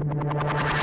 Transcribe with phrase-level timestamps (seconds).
[0.00, 0.77] Thank you.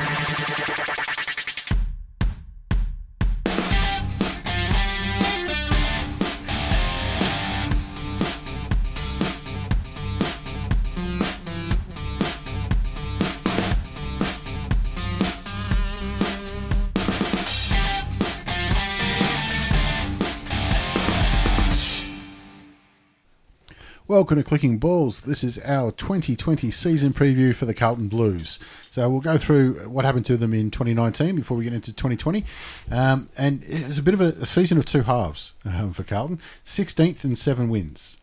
[24.16, 25.20] Welcome to Clicking Balls.
[25.20, 28.60] This is our 2020 season preview for the Carlton Blues.
[28.90, 32.46] So we'll go through what happened to them in 2019 before we get into 2020.
[32.90, 36.04] Um, and it was a bit of a, a season of two halves um, for
[36.04, 38.22] Carlton 16th and seven wins.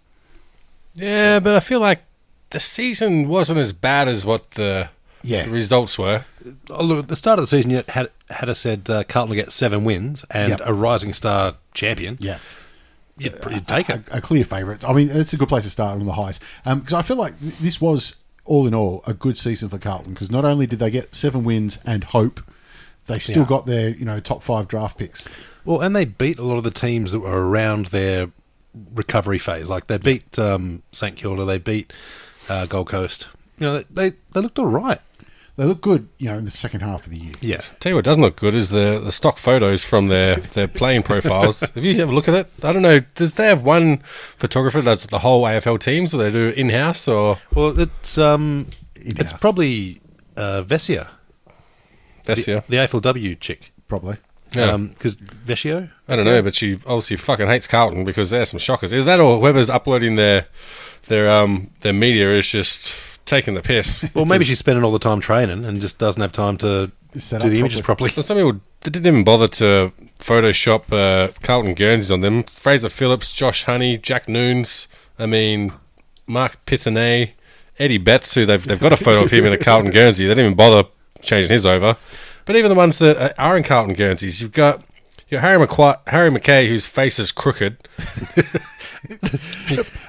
[0.95, 2.01] Yeah, but I feel like
[2.49, 4.89] the season wasn't as bad as what the
[5.23, 5.45] Yeah.
[5.45, 6.25] results were.
[6.71, 9.37] Oh, look, at the start of the season, you had had us said uh, Carlton
[9.37, 10.61] will get seven wins and Yep.
[10.65, 12.17] a rising star champion.
[12.19, 12.39] Yeah.
[13.19, 14.09] You'd, you'd take it.
[14.09, 14.85] A, a clear favourite.
[14.89, 16.41] I mean, it's a good place to start on the highs.
[16.65, 20.13] Because I feel like this was, all in all, a good season for Carlton.
[20.15, 22.41] Because not only did they get seven wins and hope,
[23.07, 23.49] they still Yeah.
[23.49, 25.29] got their you know top five draft picks.
[25.65, 28.31] Well, and they beat a lot of the teams that were around their
[28.95, 29.69] recovery phase.
[29.69, 31.93] Like they beat um, St Kilda, they beat
[32.49, 33.29] uh, Gold Coast.
[33.59, 34.99] You know, they, they looked all right.
[35.57, 37.35] They look good, you know, in the second half of the year.
[37.43, 37.61] Yeah.
[37.79, 41.03] Tell you what doesn't look good is the, the stock photos from their, their playing
[41.03, 41.61] profiles.
[41.75, 42.51] have you ever look at it?
[42.63, 43.01] I don't know.
[43.15, 46.71] Does they have one photographer that does the whole AFL teams, or they do in
[46.71, 49.21] house, or Well, it's um, In-house.
[49.21, 50.01] it's probably
[50.39, 51.07] uh, Vescio,
[52.25, 52.61] that's the, yeah?
[52.69, 53.73] the AFLW chick.
[53.89, 54.17] Probably.
[54.55, 54.77] Yeah.
[54.77, 58.93] Because Vescio, I don't know, but she obviously fucking hates Carlton because there's some shockers.
[58.93, 60.47] Is that or whoever's uploading their
[61.09, 64.05] their um their media is just taking the piss.
[64.15, 67.41] Well, maybe she's spending all the time training and just doesn't have time to Set
[67.41, 68.11] do up the images properly.
[68.17, 72.45] Well, some people they didn't even bother to Photoshop uh, Carlton Guernseys on them.
[72.45, 74.87] Fraser Phillips, Josh Honey, Jack Newnes.
[75.19, 75.73] I mean,
[76.27, 77.33] Marc Pittonet,
[77.79, 80.25] Eddie Betts, who they've they've got a photo of him in a Carlton Guernsey.
[80.25, 80.89] They didn't even bother
[81.21, 81.97] changing his over.
[82.45, 84.83] But even the ones that are in Carlton Guernseys, you've got
[85.29, 87.77] you Harry McQuay, Harry McKay, whose face is crooked.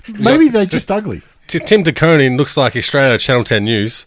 [0.20, 1.22] Maybe they're just ugly.
[1.48, 4.06] T- Tim De Koning looks like he's straight out of Channel Ten News.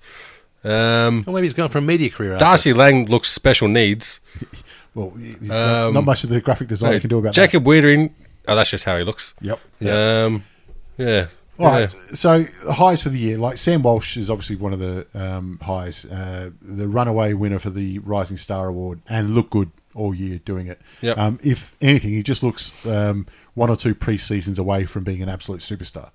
[0.65, 2.33] Um, Or maybe he's going for a media career.
[2.35, 2.45] after.
[2.45, 4.21] Darcy Lang looks special needs.
[4.95, 7.35] Well, not- not much of the graphic design you can do about that.
[7.35, 8.15] Jacob Weitering.
[8.49, 9.35] Oh, that's just how he looks.
[9.43, 9.59] that.
[9.79, 9.93] Yep.
[9.95, 10.45] Um,
[10.97, 11.27] yeah.
[11.59, 11.81] All right.
[11.83, 12.15] Yeah.
[12.15, 15.59] So the highs for the year, like Sam Walsh is obviously one of the um,
[15.61, 20.39] highs, uh, the runaway winner for the Rising Star Award, and looked good all year
[20.47, 20.81] doing it.
[21.03, 21.19] Yep.
[21.19, 25.29] Um, if anything, he just looks um, one or two pre-seasons away from being an
[25.29, 26.09] absolute superstar.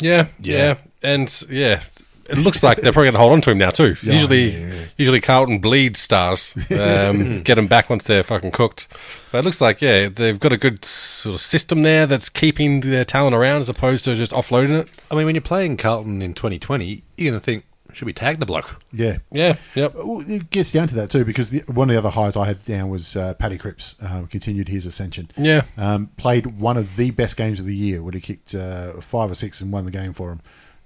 [0.00, 1.82] Yeah, yeah, and yeah,
[2.30, 3.96] it looks like they're probably going to hold on to him now too.
[4.02, 4.84] Yeah, usually, yeah, yeah.
[4.96, 8.88] usually Carlton bleed stars, um, get them back once they're fucking cooked.
[9.30, 12.80] But it looks like yeah, they've got a good sort of system there that's keeping
[12.80, 14.88] their talent around as opposed to just offloading it.
[15.10, 18.40] I mean, when you're playing Carlton in 2020, you're going to think, should we tag
[18.40, 18.80] the bloke?
[18.92, 19.18] Yeah.
[19.30, 19.94] Yeah, yep.
[19.94, 22.46] Well, it gets down to that too because the, one of the other highs I
[22.46, 25.30] had down was uh, Paddy Cripps um, continued his ascension.
[25.36, 25.62] Yeah.
[25.78, 29.30] um, played one of the best games of the year when he kicked uh, five
[29.30, 30.40] or six and won the game for him.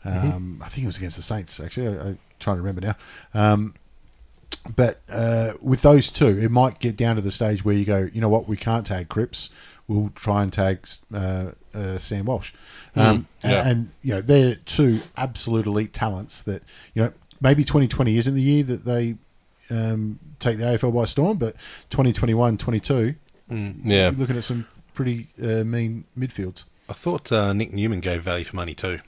[0.04, 1.60] Um, I think it was against the Saints.
[1.60, 2.94] Actually, I, I'm trying to remember now.
[3.34, 3.74] Um,
[4.74, 8.08] but uh, with those two, it might get down to the stage where you go,
[8.12, 9.50] you know what, we can't tag Cripps.
[9.86, 10.86] We'll try and tag
[11.78, 12.52] uh, Sam Walsh.
[12.96, 13.58] Um, Mm, yeah.
[13.60, 16.62] and, and you know they're two absolute elite talents that
[16.94, 19.16] you know maybe 2020 isn't the year that they
[19.70, 21.54] um, take the AFL by storm, but
[21.90, 23.14] 2021, 22,
[23.84, 26.64] Yeah, looking at some pretty uh, mean midfields.
[26.88, 29.00] I thought uh, Nick Newman gave value for money too.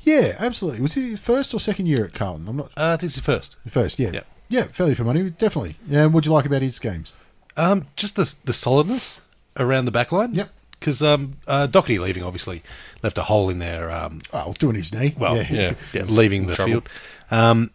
[0.00, 0.80] Yeah, absolutely.
[0.80, 2.48] Was he first or second year at Carlton?
[2.48, 3.56] I'm not Uh, this is first.
[3.68, 3.98] first.
[4.00, 4.26] Yeah, Yep.
[4.48, 5.76] yeah, fairly for money, definitely.
[5.86, 7.12] Yeah, and what'd you like about his games?
[7.56, 9.20] Um, just the the solidness
[9.56, 10.34] around the back line.
[10.34, 10.50] Yep.
[10.78, 12.62] Because um, uh, Docherty leaving obviously
[13.02, 13.90] left a hole in there.
[13.90, 15.14] Um, Oh, doing his knee.
[15.18, 15.74] well, yeah, yeah.
[15.92, 16.70] yeah, leaving the Trouble.
[16.72, 16.88] field.
[17.30, 17.70] Um,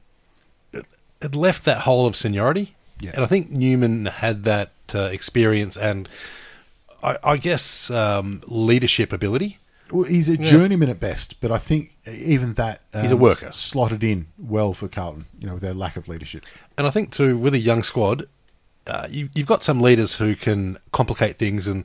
[0.72, 0.86] it,
[1.22, 2.76] it left that hole of seniority.
[3.00, 3.12] Yeah.
[3.16, 6.08] And I think Newman had that uh, experience and
[7.04, 9.58] I, I guess um, leadership ability.
[9.92, 13.52] Well, he's a journeyman at best, but I think even that um, He's a worker.
[13.52, 15.26] slotted in well for Carlton.
[15.40, 16.46] You know, with their lack of leadership.
[16.78, 18.26] And I think too, with a young squad,
[18.88, 21.84] uh, you, you've got some leaders who can complicate things and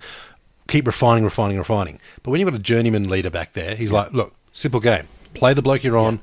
[0.69, 1.99] keep refining, refining, refining.
[2.23, 5.09] But when you've got a journeyman leader back there, he's like, look, simple game.
[5.35, 6.21] Play the bloke you're on,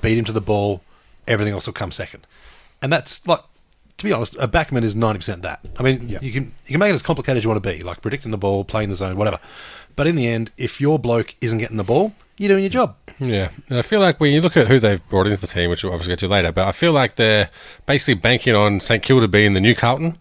[0.00, 0.82] beat him to the ball,
[1.26, 2.26] everything else will come second.
[2.80, 3.40] And that's like,
[3.98, 5.60] to be honest, a backman is ninety percent that.
[5.78, 6.18] I mean, Yeah.
[6.20, 8.30] you can you can make it as complicated as you want to be, like predicting
[8.30, 9.40] the ball, playing the zone, whatever.
[9.96, 12.96] But in the end, if your bloke isn't getting the ball, you're doing your job.
[13.18, 15.70] Yeah, and I feel like when you look at who they've brought into the team,
[15.70, 17.50] which we'll obviously get to later, but I feel like they're
[17.86, 20.16] basically banking on St Kilda being the new Carlton,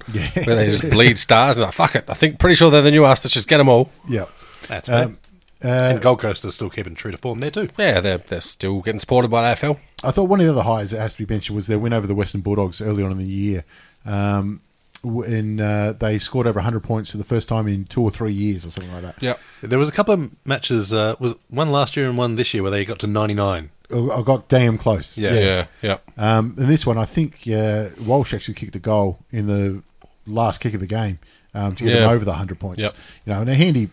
[0.46, 2.10] where they just bleed stars and like, fuck it.
[2.10, 3.26] I think pretty sure they're the new us.
[3.26, 3.92] Let's just get them all.
[4.08, 4.26] Yeah.
[4.68, 5.06] That's fair.
[5.06, 5.18] Um,
[5.62, 7.70] and Gold Coast are still keeping true to form there too.
[7.78, 9.80] Yeah, they're they're still getting supported by the AFL.
[10.04, 11.94] I thought one of the other highs that has to be mentioned was their win
[11.94, 13.64] over the Western Bulldogs early on in the year.
[14.06, 14.62] Um,
[15.04, 18.32] when uh, they scored over 100 points for the first time in two or three
[18.34, 19.16] years or something like that.
[19.22, 22.54] Yeah, There was a couple of matches, uh, was one last year and one this
[22.54, 23.72] year, where they got to 99.
[23.92, 25.16] I I got damn close.
[25.18, 25.98] Yeah, yeah, yeah.
[26.18, 29.84] Um, and this one, I think uh, Walsh actually kicked a goal in the
[30.26, 31.20] last kick of the game
[31.54, 32.00] um, to get Yeah.
[32.02, 32.82] them over the 100 points.
[32.82, 32.94] Yep.
[33.28, 33.90] You know, and a handy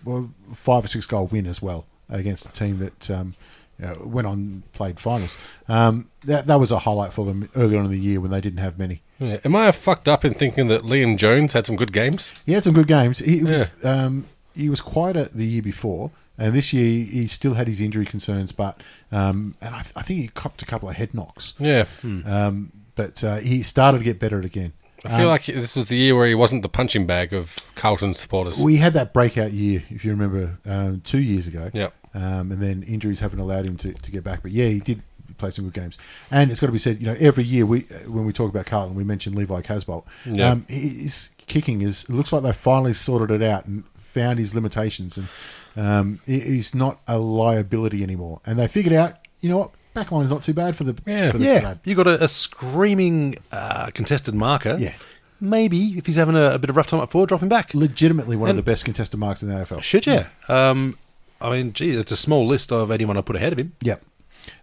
[0.55, 3.35] five or six goal win as well against a team that um,
[3.83, 5.37] you know, went on played finals.
[5.69, 8.41] Um, that, that was a highlight for them early on in the year when they
[8.41, 9.03] didn't have many.
[9.19, 9.39] Yeah.
[9.45, 12.33] Am I fucked up in thinking that Liam Jones had some good games?
[12.47, 13.19] He had some good games.
[13.19, 17.67] He was um, he was quieter the year before, and this year he still had
[17.67, 18.53] his injury concerns.
[18.53, 18.81] But
[19.11, 21.55] um, and I, th- I think he copped a couple of head knocks.
[21.59, 21.85] Yeah.
[22.05, 24.73] Um, but uh, he started to get better at again.
[25.05, 28.15] I feel like this was the year where he wasn't the punching bag of Carlton
[28.15, 28.61] supporters.
[28.61, 31.71] We had that breakout year, if you remember, um, two years ago.
[31.73, 31.93] Yep.
[32.15, 34.43] Um, and then injuries haven't allowed him to, to get back.
[34.43, 35.03] But yeah, he did
[35.39, 35.97] play some good games.
[36.31, 38.67] And it's got to be said, you know, every year we when we talk about
[38.67, 40.05] Carlton, we mention Levi Casboult.
[40.27, 40.51] Yeah.
[40.51, 44.55] Um, his kicking is it looks like they finally sorted it out and found his
[44.55, 45.29] limitations, and
[45.77, 48.41] um, he's not a liability anymore.
[48.45, 51.31] And they figured out, you know what, backline is not too bad for the Yeah.
[51.33, 51.81] for the Yeah, lad.
[51.85, 54.77] you got a, a screaming uh, contested marker.
[54.79, 54.93] Yeah.
[55.41, 57.75] Maybe if he's having a, a bit of rough time up forward, drop him back.
[57.75, 59.83] Legitimately one And- of the best contested marks in the AFL.
[59.83, 60.25] Should you?
[60.49, 60.97] Um,
[61.43, 63.73] I mean, gee, it's a small list of anyone I put ahead of him.
[63.83, 64.03] Yep.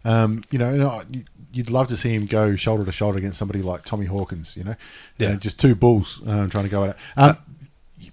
[0.06, 3.18] Um, you know, you know, you- you'd love to see him go shoulder to shoulder
[3.18, 4.56] against somebody like Tommy Hawkins.
[4.56, 4.76] You know,
[5.18, 5.30] Yeah.
[5.30, 6.96] Uh, just two bulls uh, trying to go at it.
[7.18, 7.38] Um,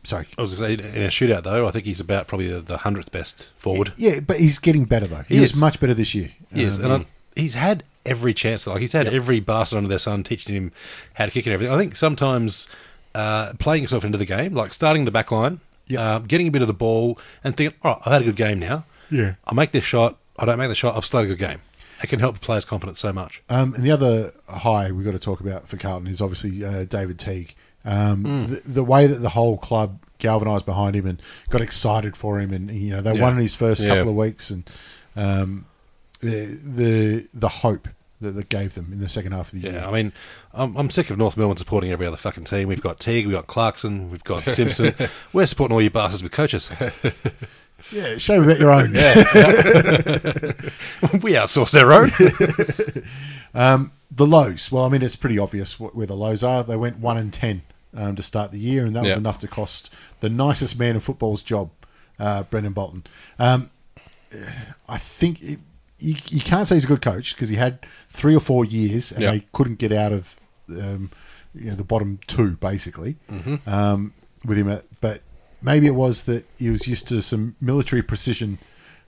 [0.04, 0.26] sorry.
[0.38, 2.60] I was going to say, in a shootout, though, I think he's about probably the,
[2.60, 3.92] the 100th best forward.
[3.96, 5.24] Yeah, but he's getting better though.
[5.28, 5.60] He, He was is.
[5.60, 6.30] much better this year.
[6.52, 6.78] He is.
[6.78, 6.92] Um, And
[7.36, 8.66] I, he's had every chance.
[8.66, 10.72] Like, he's had every bastard under their sun teaching him
[11.14, 11.74] how to kick and everything.
[11.74, 12.66] I think sometimes
[13.14, 16.00] uh, playing yourself into the game, like starting the back line, Yeah.
[16.00, 18.36] uh, getting a bit of the ball, and thinking, all right, I've had a good
[18.36, 18.84] game now.
[19.10, 19.34] Yeah.
[19.46, 20.16] I make this shot.
[20.38, 20.96] I don't make the shot.
[20.96, 21.60] I've still had a good game.
[22.02, 23.42] It can help a player's confidence so much.
[23.48, 26.84] Um, and the other high we've got to talk about for Carlton is obviously uh,
[26.84, 27.54] David Teague.
[27.84, 28.52] Um, Hmm.
[28.52, 32.52] the, the way that the whole club galvanised behind him and got excited for him,
[32.52, 33.22] and you know they Yeah.
[33.22, 33.94] won in his first Yeah.
[33.94, 34.68] couple of weeks, and
[35.14, 35.66] um,
[36.20, 37.88] the the the hope
[38.20, 39.80] that that gave them in the second half of the year.
[39.80, 40.12] Yeah, I mean,
[40.54, 42.68] I'm, I'm sick of North Melbourne supporting every other fucking team.
[42.68, 44.94] We've got Teague, we've got Clarkson, we've got Simpson.
[45.32, 46.70] We're supporting all you bastards with coaches.
[47.92, 48.92] Yeah, shame about your own.
[48.96, 49.14] yeah,
[51.22, 52.10] we outsource our own.
[54.10, 54.72] The lows.
[54.72, 56.64] Well, I mean, it's pretty obvious wh- where the lows are.
[56.64, 57.62] They went one and ten
[57.94, 61.00] um, to start the year, and that was enough to cost the nicest man in
[61.00, 61.70] football's job,
[62.18, 63.04] uh, Brendon Bolton.
[63.38, 63.70] Um,
[64.88, 65.58] I think it,
[65.98, 67.78] you, you can't say he's a good coach because he had
[68.10, 69.30] three or four years, and Yeah.
[69.32, 70.36] they couldn't get out of
[70.68, 71.10] um,
[71.54, 73.68] you know the bottom two basically Mm-hmm.
[73.68, 74.12] um,
[74.44, 74.68] with him.
[74.70, 75.22] At, but
[75.62, 78.58] maybe it was that he was used to some military precision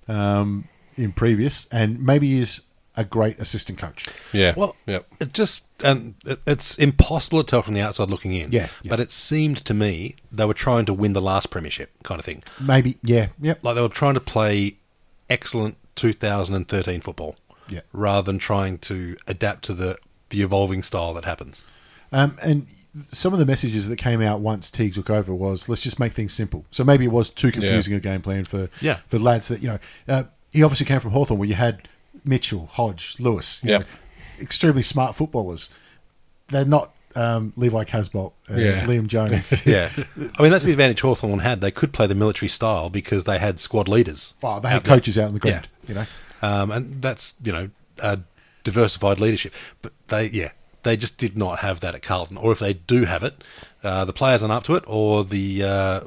[0.08, 0.64] um,
[0.96, 2.60] in previous, and maybe he's
[2.96, 4.06] a great assistant coach.
[4.32, 4.54] Yeah.
[4.56, 5.06] Well, yep.
[5.20, 8.50] it just and it, it's impossible to tell from the outside looking in.
[8.50, 8.90] Yeah, yeah.
[8.90, 12.24] but it seemed to me they were trying to win the last premiership kind of
[12.24, 12.42] thing.
[12.60, 13.62] Maybe, yeah, yep.
[13.62, 14.76] Like they were trying to play
[15.30, 17.36] excellent 2013 football,
[17.68, 17.80] Yeah.
[17.92, 19.96] rather than trying to adapt to the
[20.30, 21.62] the evolving style that happens.
[22.12, 22.66] Um, and
[23.12, 26.12] some of the messages that came out once Teague took over was, let's just make
[26.12, 26.66] things simple.
[26.70, 28.98] So maybe it was too confusing a game plan for Yeah.
[29.08, 31.88] for lads that, you know, uh, he obviously came from Hawthorn where you had
[32.24, 33.78] Mitchell, Hodge, Lewis, you Yeah.
[33.78, 33.84] know,
[34.40, 35.70] extremely smart footballers.
[36.48, 38.84] They're not um, Levi Casboult, Yeah.
[38.86, 39.52] Liam Jones.
[39.66, 39.90] Yeah,
[40.38, 41.60] I mean that's the advantage Hawthorn had.
[41.60, 44.34] They could play the military style because they had squad leaders.
[44.42, 44.96] Well, they had out there.
[44.96, 46.06] coaches out on the ground, you know.
[46.42, 47.70] um, and that's you know
[48.00, 48.16] uh,
[48.64, 49.52] diversified leadership.
[49.82, 50.50] But they, yeah,
[50.82, 52.36] they just did not have that at Carlton.
[52.36, 53.42] Or if they do have it,
[53.82, 56.00] uh, the players aren't up to it, or the uh,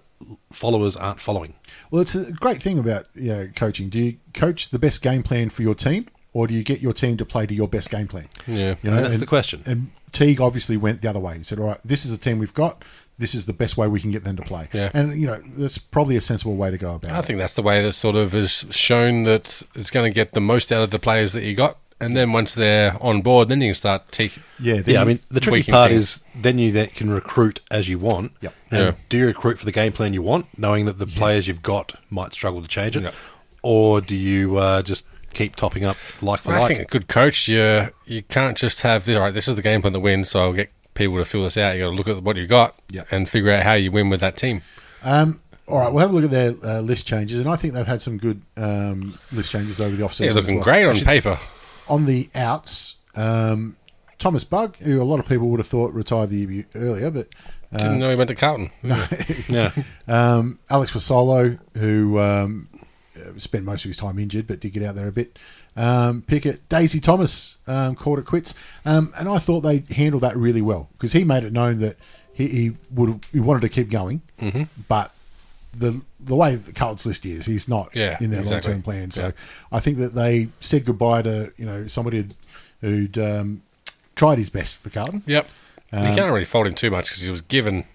[0.52, 1.54] followers aren't following.
[1.90, 3.90] Well, it's a great thing about you know, coaching.
[3.90, 6.94] Do you coach the best game plan for your team, or do you get your
[6.94, 8.28] team to play to your best game plan?
[8.48, 8.76] Yeah.
[8.82, 9.62] you know, And that's the question.
[9.66, 11.38] And Teague obviously went the other way.
[11.38, 12.84] He said, "All right, this is the team we've got.
[13.18, 14.90] This is the best way we can get them to play." Yeah.
[14.94, 17.26] and you know that's probably a sensible way to go about I it.
[17.26, 20.42] think that's the way that sort of is shown that it's going to get the
[20.42, 21.78] most out of the players that you got.
[22.00, 24.36] And then once they're on board, then you can start take.
[24.60, 26.02] Yeah, Yeah, I mean the tricky part things.
[26.04, 28.32] is then you then can recruit as you want.
[28.42, 28.54] Yep.
[28.72, 28.92] And Yeah.
[29.08, 31.94] do you recruit for the game plan you want, knowing that the players you've got
[32.10, 33.14] might struggle to change it, Yep.
[33.62, 36.68] or do you uh, just keep topping up like for I like.
[36.78, 39.34] think a good coach, you you can't just have this all right.
[39.34, 41.76] This is the game plan to win, so I'll get people to fill this out.
[41.76, 43.04] You got to look at what you got Yeah.
[43.12, 44.62] and figure out how you win with that team.
[45.04, 47.74] Um, all right, we'll have a look at their uh, list changes, and I think
[47.74, 50.22] they've had some good um, list changes over the offseason.
[50.22, 50.64] Yeah, as looking well.
[50.66, 51.40] great on paper.
[51.88, 53.78] On the outs, um,
[54.20, 57.28] Thomas Bugg, who a lot of people would have thought retired the year earlier, but
[57.76, 58.70] Didn't know he went to Carlton.
[59.50, 59.72] yeah.
[60.08, 62.71] um, Alex Fasolo, who um, uh,
[63.38, 65.38] spent most of his time injured but did get out there a bit.
[65.76, 70.36] Um, Pickett, Daisy Thomas um, called it quits, um, and I thought they handled that
[70.36, 71.98] really well because he made it known that
[72.34, 74.64] he, he would he wanted to keep going, mm-hmm.
[74.88, 75.12] but
[75.74, 78.72] the the way the Carlton's list is, he's not Yeah, in their exactly.
[78.72, 79.12] long term plan.
[79.12, 79.32] So Yeah.
[79.72, 82.36] I think that they said goodbye to you know somebody who'd,
[82.82, 83.62] who'd um,
[84.16, 85.24] tried his best for Carlton.
[85.26, 85.48] Yep.
[85.94, 87.86] you can't really fault him too much because he was given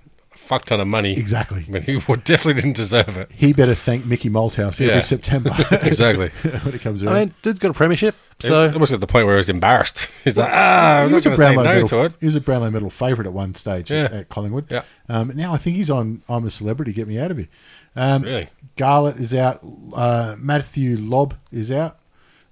[0.46, 1.12] fuck ton of money.
[1.12, 1.64] Exactly.
[1.68, 3.30] But he definitely didn't deserve it.
[3.32, 5.00] He better thank Mickey Malthouse every Yeah.
[5.00, 5.50] September.
[5.82, 6.28] Exactly.
[6.42, 7.14] when it comes around.
[7.16, 9.38] I mean, dude's got a premiership, So so almost got to the point where he
[9.38, 10.08] was embarrassed.
[10.24, 12.04] He's like, ah, I'm he not was a going to say Brownlow no medal, to
[12.04, 12.12] it.
[12.20, 14.04] He was a Brownlow medal favourite at one stage Yeah.
[14.04, 14.66] at, at Collingwood.
[14.70, 14.82] Yeah.
[15.08, 17.48] Um, now I think he's on I'm a Celebrity, Get Me Out of Here.
[17.96, 18.46] Um, Really?
[18.76, 19.60] Garlett is out.
[19.94, 21.98] Uh, Matthew Lobbe is out.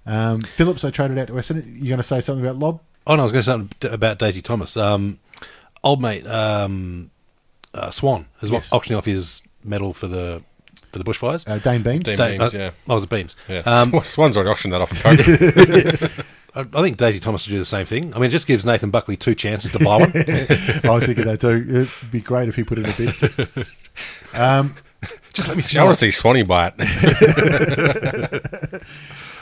[0.07, 1.63] Um, Phillips, they traded out to Western.
[1.77, 2.79] You going to say something about Lobbe?
[3.07, 4.75] Oh no, I was going to say something d- about Daisy Thomas.
[4.77, 5.19] Um,
[5.83, 7.11] old mate um,
[7.75, 8.71] uh, Swan is Yes.
[8.73, 10.41] auctioning off his medal for the
[10.91, 11.47] for the bushfires.
[11.49, 12.03] Uh, Dayne Beams.
[12.05, 12.71] Dane- Da- Beams, uh, yeah.
[12.87, 13.35] Oh, was it Beams?
[13.49, 13.59] Yeah.
[13.65, 16.23] Um, Swan's already auctioned that off the.
[16.55, 18.13] I, I think Daisy Thomas will do the same thing.
[18.15, 20.03] I mean, it just gives Nathan Buckley two chances to buy one.
[20.85, 21.65] I was thinking that too.
[21.67, 23.13] It'd be great if he put in a bid.
[25.33, 25.77] just let me see.
[25.77, 28.81] I want to see Swanee buy it.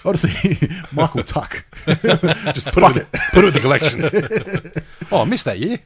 [0.05, 0.57] Honestly,
[0.91, 1.65] Michael Tuck.
[1.86, 4.83] Just put it, with, put it with the collection.
[5.12, 5.79] oh, I missed that year.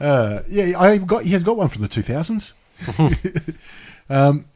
[0.00, 1.24] Uh, yeah, I got.
[1.24, 2.54] He has got one from the two thousands.
[4.08, 4.46] um,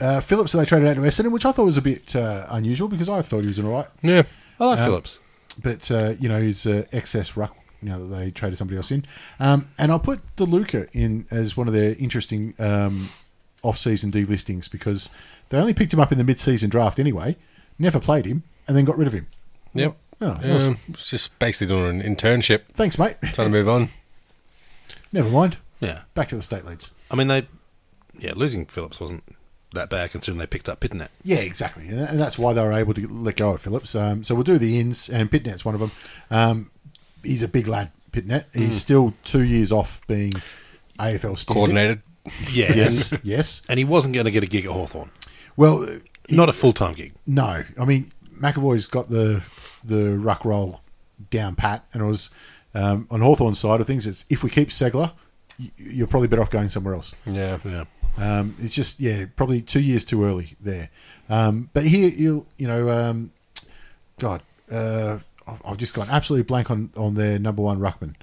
[0.00, 2.88] uh, Phillips, they traded out to Essendon, which I thought was a bit uh, unusual
[2.88, 3.86] because I thought he was all right.
[4.02, 4.22] Yeah.
[4.60, 5.18] I like Phillips.
[5.62, 9.04] but uh, you know he's uh, excess ruck now that they traded somebody else in.
[9.38, 13.08] Um, and I put DeLuca in as one of their interesting um,
[13.62, 15.10] off-season delistings because
[15.48, 17.36] they only picked him up in the mid-season draft anyway,
[17.78, 19.26] never played him, and then got rid of him.
[19.74, 19.96] Yep.
[20.20, 20.78] Oh, awesome.
[20.88, 22.62] it's just basically doing an internship.
[22.72, 23.16] Thanks, mate.
[23.32, 23.88] Time to move on.
[25.12, 25.58] Never mind.
[25.80, 26.00] Yeah.
[26.14, 26.92] Back to the state leads.
[27.10, 27.46] I mean, they.
[28.18, 29.22] Yeah, losing Phillips wasn't
[29.74, 31.08] that bad considering they picked up Pittonet.
[31.22, 33.94] Yeah, exactly, and and that's why they were able to let go of Phillips.
[33.94, 35.92] Um, so we'll do the ins, and Pittonet's one of them.
[36.30, 36.70] Um,
[37.22, 38.46] he's a big lad, Pitnet.
[38.52, 40.32] He's still two years off being
[40.98, 41.46] AFL standard.
[41.54, 42.02] Coordinated.
[42.50, 42.72] Yeah.
[42.74, 43.62] Yes, And, yes.
[43.68, 45.10] and he wasn't going to get a gig at Hawthorn.
[45.56, 45.98] Well, uh,
[46.30, 47.12] Not a full time gig.
[47.26, 49.42] No, I mean McEvoy's got the
[49.84, 50.80] the ruck roll
[51.30, 52.30] down pat, and it was
[52.74, 54.06] um, on Hawthorn's side of things.
[54.06, 55.12] It's if we keep Ceglar,
[55.76, 57.14] you're probably better off going somewhere else.
[57.26, 57.58] Yeah.
[57.64, 57.84] Yeah.
[58.16, 60.90] Um, it's just yeah, probably two years too early there.
[61.30, 63.32] Um, but here you'll you know, um,
[64.18, 68.14] God, uh, I've- I've just gone absolutely blank on on their number one ruckman.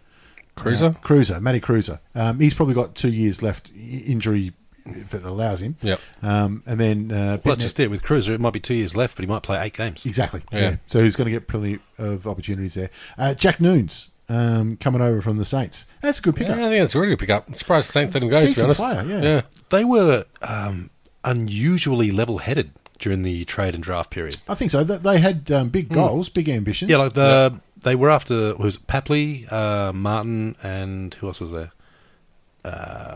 [0.56, 0.96] Kreuzer?
[0.96, 2.00] Uh, Kreuzer, Matty Kreuzer.
[2.14, 4.54] Um, he's probably got two years left, injury
[4.86, 5.76] if it allows him.
[5.82, 6.00] Yep.
[6.22, 7.90] Um, and then uh, Well, Pittonet- that's just it.
[7.90, 10.06] With Kreuzer, it might be two years left, but he might play eight games.
[10.06, 10.42] Exactly.
[10.52, 10.60] Yeah.
[10.60, 10.76] Yeah.
[10.88, 12.90] So he's going to get plenty of opportunities there.
[13.18, 15.86] Uh, Jack Newnes um, coming over from the Saints.
[16.02, 16.58] That's a good Yeah, pickup.
[16.60, 17.48] I think it's a really good pickup.
[17.48, 18.82] I'm surprised the Saints let him go, to be Decent honest.
[18.82, 19.42] player, yeah.
[19.70, 20.90] They were um,
[21.24, 24.38] unusually level headed during the trade and draft period.
[24.48, 24.84] I think so.
[24.84, 26.90] They had um, big goals, big ambitions.
[26.90, 31.52] Yeah, like the they were after was it Papley, uh, Martin, and who else was
[31.52, 31.72] there?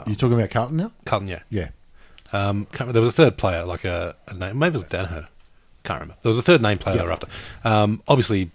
[0.07, 0.91] You're talking about Carlton now?
[1.05, 1.39] Carlton, yeah.
[1.49, 1.69] Yeah.
[2.31, 2.93] Um, can't remember.
[2.93, 4.59] there was a third player, like a, a name.
[4.59, 5.27] Maybe it was Danaher.
[5.83, 6.15] Can't remember.
[6.21, 7.01] There was a third name player Yeah.
[7.01, 7.27] they were after.
[7.63, 8.51] Um, obviously,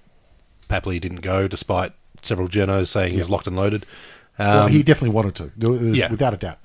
[0.68, 3.84] Papley didn't go, despite several journos saying he was locked and loaded.
[4.38, 6.10] Um, well, he definitely wanted to, There was- yeah.
[6.10, 6.58] without a doubt.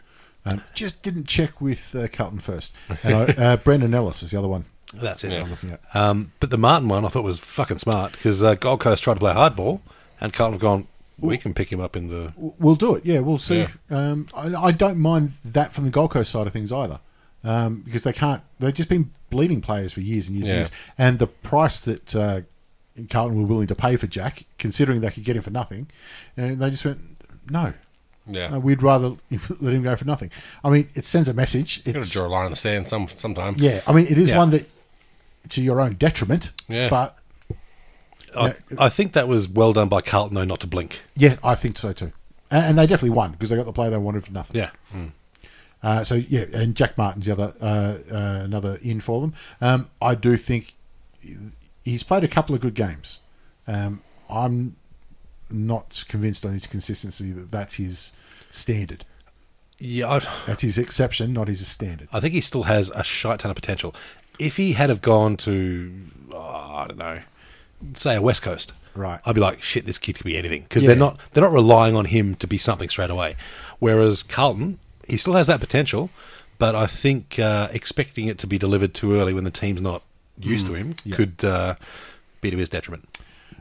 [0.45, 2.73] Um, just didn't check with uh, Carlton first.
[3.03, 5.31] And I, uh, Brandon Ellis is the other one that's it.
[5.33, 5.81] I'm looking at.
[5.93, 9.15] Um, but the Martin one I thought was fucking smart because uh, Gold Coast tried
[9.15, 9.81] to play hardball,
[10.19, 10.87] and Carlton have gone.
[11.21, 12.33] We can pick him up in the.
[12.37, 13.05] We'll do it.
[13.05, 13.59] Yeah, we'll see.
[13.59, 13.69] Yeah.
[13.89, 16.99] Um, I, I don't mind that from the Gold Coast side of things either,
[17.43, 18.41] um, because they can't.
[18.59, 22.15] They've just been bleeding players for years and years and years, and the price that
[22.15, 22.41] uh,
[23.09, 25.87] Carlton were willing to pay for Jack, considering they could get him for nothing,
[26.37, 26.99] and they just went
[27.49, 27.73] no.
[28.31, 28.49] Yeah.
[28.49, 29.15] No, we'd rather
[29.59, 30.29] let him go for nothing.
[30.63, 31.81] I mean, it sends a message.
[31.85, 33.55] You've Got to draw a line in the sand some sometime.
[33.57, 34.37] yeah, I mean, it is Yeah.
[34.37, 34.67] one that
[35.49, 36.51] to your own detriment.
[36.67, 36.89] Yeah.
[36.89, 37.17] but
[38.37, 41.01] I, I think that was well done by Carlton though, not to blink.
[41.15, 42.11] yeah, I think so too.
[42.51, 44.57] And, they definitely won because they got the player they wanted for nothing.
[44.61, 44.71] Yeah.
[45.81, 49.33] Uh, so yeah, and Jack Martin's the other uh, uh, another in for them.
[49.61, 50.73] Um, I do think
[51.85, 53.19] he's played a couple of good games.
[53.67, 54.75] Um, I'm
[55.49, 58.11] not convinced on his consistency that that's his
[58.51, 59.05] standard.
[59.81, 62.09] Yeah, I, That's his exception, not his standard.
[62.11, 63.95] I think he still has a shite ton of potential.
[64.37, 65.93] If he had have gone to,
[66.33, 67.21] I I don't know,
[67.95, 69.19] say a West Coast, Right.
[69.25, 70.87] I'd be like, shit, this kid could be anything because Yeah.
[70.89, 73.35] they're not they're not relying on him to be something straight away.
[73.79, 76.09] Whereas Carlton, he still has that potential,
[76.57, 80.01] but I think uh, expecting it to be delivered too early when the team's not
[80.37, 81.75] used to him could uh,
[82.41, 83.07] be to his detriment.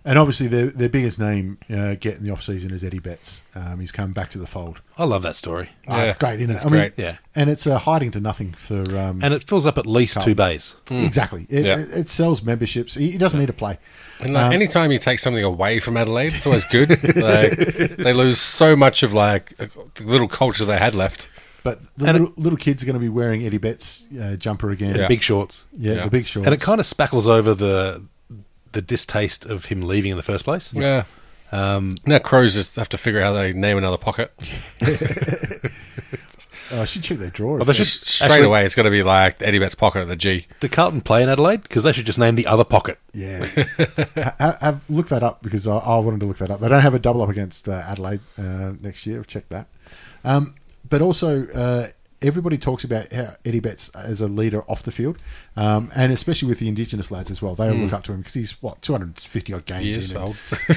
[0.05, 3.43] And obviously, their their biggest name uh, get in the off season is Eddie Betts.
[3.55, 4.81] Um, he's come back to the fold.
[4.97, 6.55] I love that story, Oh, it's great, isn't it?
[6.57, 6.93] it's I mean, great.
[6.97, 7.17] Yeah.
[7.35, 10.35] and it's uh, hiding to nothing for um, and it fills up at least two
[10.35, 10.75] bays.
[10.91, 11.47] exactly.
[11.51, 11.79] It, Yeah.
[11.81, 12.95] it, it sells memberships.
[12.95, 13.79] He, he doesn't need to play.
[14.21, 16.91] And like, anytime you take something away from Adelaide, it's always good.
[17.17, 17.51] like,
[17.97, 19.71] they lose so much of like the
[20.05, 21.29] little culture they had left.
[21.65, 24.37] But the And it- little, little kids are going to be wearing Eddie Betts uh,
[24.37, 24.95] jumper again.
[24.97, 25.09] Yeah.
[25.09, 25.65] Big shorts.
[25.77, 26.05] Yeah, Yeah.
[26.05, 26.47] the big shorts.
[26.47, 28.03] And it kind of spackles over the
[28.73, 30.73] the distaste of him leaving in the first place.
[30.73, 31.05] Yeah.
[31.51, 34.33] Um, Now Crows just have to figure out how they name another pocket.
[36.71, 37.57] Oh, I should check their drawer.
[37.57, 40.01] Well, they Just should- straight actually- away, it's going to be like Eddie Betts' pocket
[40.03, 40.47] at the G.
[40.61, 41.63] do Carlton play in Adelaide?
[41.63, 42.99] Because they should just name the other pocket.
[43.15, 43.47] Yeah,
[44.39, 46.61] ha- have look that up because I, I wanted to look that up.
[46.61, 49.25] They don't have a double up against uh, Adelaide uh, next year.
[49.25, 49.67] Check that.
[50.25, 50.57] Um,
[50.87, 51.89] but also, uh,
[52.21, 55.19] everybody talks about how Eddie Betts as a leader off the field,
[55.57, 57.55] um, and especially with the Indigenous lads as well.
[57.55, 60.13] They all look up to him because he's what two hundred fifty odd games Years
[60.13, 60.37] in, old.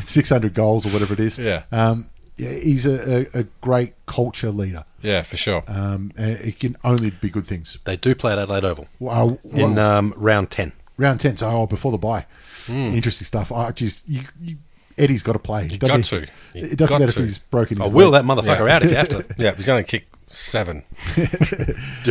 [0.00, 1.38] six hundred goals or whatever it is.
[1.38, 1.62] Yeah.
[1.72, 5.62] um, yeah, he's a, a, a great culture leader, Yeah, for sure.
[5.68, 7.76] um, and it can only be good things.
[7.84, 10.72] They do play at Adelaide Oval Wow, in um, round 10.
[10.96, 11.36] round ten.
[11.36, 12.24] So oh, before the bye,
[12.68, 13.52] interesting stuff.
[13.52, 14.56] I just you, you,
[15.00, 15.66] Eddie's got to play.
[15.70, 16.16] You got to.
[16.20, 17.20] You It doesn't matter to.
[17.20, 17.80] if he's broken.
[17.82, 18.22] I will leg.
[18.24, 18.74] that motherfucker Yeah.
[18.76, 19.24] out if you have to.
[19.38, 20.84] yeah, he's going to kick seven.
[21.14, 21.22] Do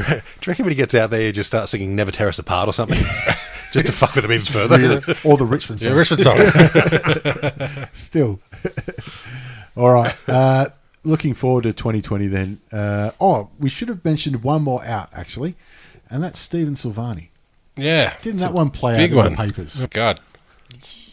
[0.02, 0.04] you
[0.48, 2.74] reckon when he gets out there, he just starts singing Never Tear Us Apart or
[2.74, 2.98] something?
[3.72, 5.02] just to fuck with him even further.
[5.24, 5.98] or the Richmond Yeah, song.
[5.98, 7.88] Richmond song.
[7.94, 8.40] Still.
[9.78, 10.16] All right.
[10.28, 10.66] Uh,
[11.04, 12.60] looking forward to 2020 then.
[12.72, 15.56] Uh, oh, we should have mentioned one more out actually,
[16.10, 17.30] and that's Stephen Silvagni.
[17.78, 18.16] yeah.
[18.22, 19.48] Didn't that one play big out in one.
[19.48, 19.82] the papers?
[19.82, 20.20] Oh, God.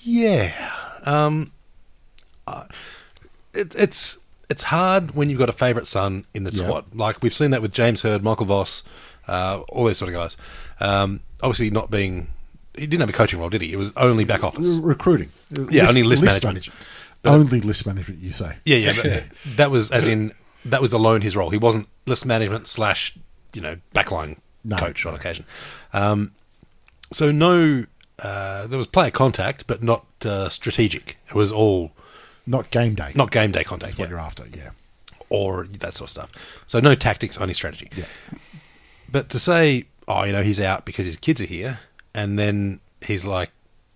[0.02, 0.72] Yeah.
[1.04, 1.52] Um,
[2.46, 2.64] uh,
[3.54, 6.94] it, it's it's hard when you've got a favourite son in the squad.
[6.94, 8.82] Like we've seen that with James Hird, Michael Voss,
[9.26, 10.36] uh, all those sort of guys.
[10.80, 12.28] Um, obviously, not being
[12.76, 13.72] he didn't have a coaching role, did he?
[13.72, 14.76] It was only back office.
[14.76, 15.30] Re- Recruiting.
[15.70, 16.68] Yeah, only list management.
[17.22, 18.56] But- only list management, you say.
[18.64, 18.92] Yeah, yeah.
[19.02, 19.24] but
[19.56, 20.32] that was as in
[20.66, 21.50] that was alone his role.
[21.50, 23.16] He wasn't list management slash
[23.52, 24.76] you know backline No.
[24.76, 25.44] coach on occasion.
[25.92, 26.32] Um,
[27.12, 27.84] so no,
[28.20, 31.18] uh, there was player contact, but not uh, strategic.
[31.28, 31.92] It was all
[32.46, 33.12] Not game day.
[33.14, 33.98] not game day contact.
[33.98, 34.10] what yeah.
[34.10, 34.70] you're after, yeah.
[35.28, 36.30] or that sort of stuff.
[36.66, 37.88] So no tactics, only strategy.
[37.96, 38.04] Yeah.
[39.10, 41.80] But to say, oh, you know, he's out because his kids are here,
[42.14, 43.50] and then he's like,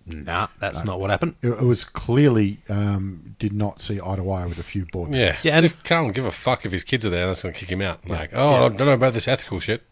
[0.05, 1.35] nah, that's not what happened.
[1.41, 5.11] It, it was clearly um, did not see eye to eye with a few board
[5.11, 5.17] Yeah.
[5.19, 5.51] Yeah, Yeah.
[5.57, 7.59] and- And if Carlton give a fuck if his kids are there, that's going to
[7.59, 8.07] kick him out.
[8.07, 9.83] Like, oh, I don't know about this ethical shit.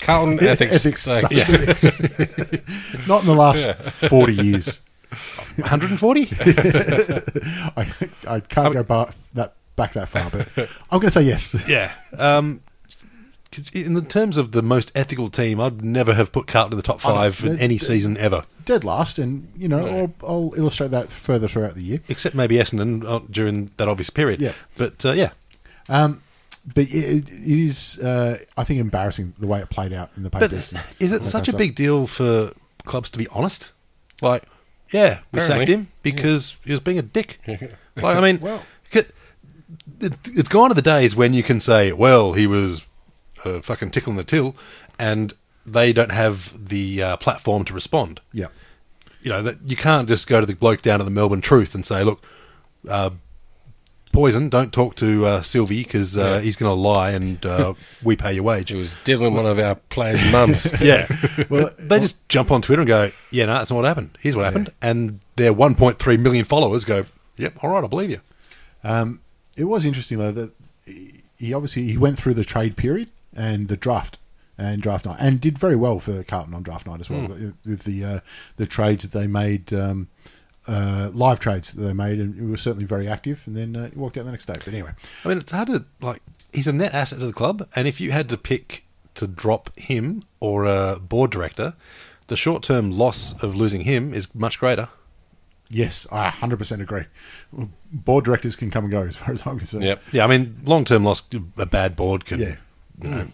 [0.00, 0.84] Carlton ethics.
[0.84, 1.32] Ethics like, stuff.
[1.32, 3.06] yeah.
[3.06, 3.70] Not in the last
[4.08, 4.80] 40 years.
[5.58, 6.28] 140?
[7.76, 7.86] I,
[8.36, 10.48] I can't go back that, back that far, but
[10.90, 11.64] I'm going to say yes.
[11.68, 11.92] yeah.
[12.16, 12.62] Um,
[13.72, 16.82] in the terms of the most ethical team, I'd never have put Carlton in the
[16.82, 19.86] top five in any season ever, Dead last, and, you know,
[20.22, 22.00] I'll, I'll illustrate that further throughout the year.
[22.08, 24.40] except maybe Essendon uh, during that obvious period.
[24.42, 24.52] Yeah.
[24.76, 25.30] But uh, yeah,
[25.88, 26.22] Um,
[26.74, 30.28] but it, it is, uh, I think, embarrassing the way it played out in the
[30.30, 30.72] But papers.
[30.72, 32.52] and is it such a big deal for
[32.84, 33.72] clubs to be honest?
[34.20, 34.42] Like,
[34.90, 37.40] yeah, we sacked him because he was being a dick.
[37.46, 38.62] like, I mean, Well-
[40.00, 42.88] it, it's gone to the days when you can say, well, he was
[43.44, 44.56] uh, fucking tickling the till,
[44.98, 45.32] and
[45.66, 48.20] they don't have the uh, platform to respond.
[48.32, 48.48] Yeah.
[49.22, 51.74] You know, that you can't just go to the bloke down at the Melbourne Truth
[51.74, 52.24] and say, look,
[52.88, 53.10] uh,
[54.12, 58.16] Poison, don't talk to uh, Sylvie because uh, he's going to lie and uh, we
[58.16, 58.70] pay your wage.
[58.70, 60.66] He was diddling one of our players' mums.
[60.80, 61.06] Yeah.
[61.48, 64.16] well, they just jump on Twitter and go, yeah, no, that's not what happened.
[64.20, 64.72] Here's what happened.
[64.82, 67.04] And their 1.3 million followers go,
[67.36, 68.20] yep, all right, I believe you.
[68.84, 69.20] Um,
[69.56, 70.52] it was interesting though that
[70.86, 74.18] he- he obviously he went through the trade period and the draft
[74.56, 77.28] and draft night and did very well for Carlton on draft night as well
[77.64, 78.20] with the uh,
[78.56, 79.72] the trades that they made.
[79.72, 80.08] Um,
[80.68, 83.42] uh, live trades that they made, and it was certainly very active.
[83.46, 84.54] And then uh, he walked out the next day.
[84.56, 84.90] But anyway,
[85.24, 87.66] I mean, it's hard to, like, he's a net asset to the club.
[87.74, 91.74] And if you had to pick to drop him or a board director,
[92.28, 94.88] the short term loss of losing him is much greater.
[95.70, 97.04] yes, I 100% agree.
[97.92, 99.84] Board directors can come and go as far as I'm concerned.
[99.84, 100.02] Yep.
[100.12, 101.22] Yeah, I mean, long term loss,
[101.56, 102.56] a bad board can, Yeah.
[103.02, 103.26] you know,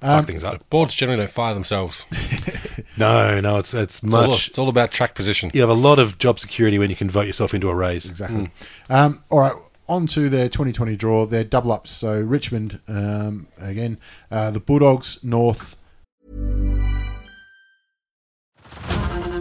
[0.00, 0.68] fuck things up.
[0.70, 2.04] Boards generally don't fire themselves.
[3.00, 4.48] No, no, it's it's It's all, much.
[4.48, 5.50] it's all about track position.
[5.54, 8.08] You have a lot of job security when you can vote yourself into a raise.
[8.08, 8.50] Exactly.
[8.88, 9.54] Um, all right,
[9.88, 11.26] on to their 2020 draw.
[11.26, 11.90] Their double ups.
[11.90, 13.98] So Richmond, um, again,
[14.30, 15.76] uh, the Bulldogs, North.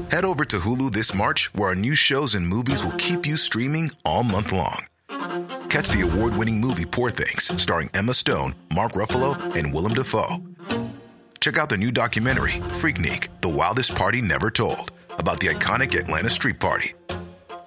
[0.10, 3.38] Head over to Hulu this March, where our new shows and movies will keep you
[3.38, 4.86] streaming all month long.
[5.70, 10.38] Catch the award winning movie Poor Things, starring Emma Stone, Mark Ruffalo, and Willem Dafoe.
[11.50, 16.30] Check out the new documentary, Freaknik The Wildest Party Never Told, about the iconic Atlanta
[16.30, 16.94] Street Party.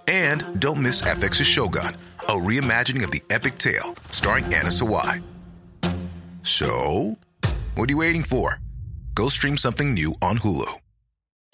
[0.06, 5.20] And don't miss FX's Shogun, a reimagining of the epic tale, starring Anna Sawai.
[6.44, 7.18] So,
[7.74, 8.60] what are you waiting for?
[9.14, 10.78] Go stream something new on Hulu.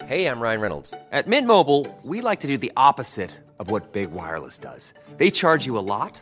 [0.05, 0.93] Hey, I'm Ryan Reynolds.
[1.11, 4.93] At Mint Mobile, we like to do the opposite of what Big Wireless does.
[5.17, 6.21] They charge you a lot,